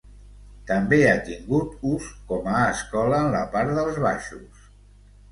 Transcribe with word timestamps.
També 0.69 0.97
ha 1.09 1.17
tingut 1.25 1.75
ús 1.89 2.07
com 2.31 2.49
a 2.59 2.61
escola 2.69 3.19
en 3.25 3.29
la 3.35 3.43
part 3.57 3.75
dels 3.81 4.01
baixos. 4.05 4.65